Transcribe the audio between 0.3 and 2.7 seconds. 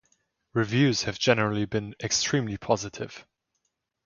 Reviews have generally been extremely